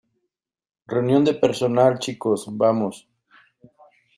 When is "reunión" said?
0.87-1.23